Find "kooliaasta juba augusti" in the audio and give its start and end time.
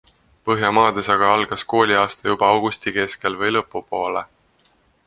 1.75-2.95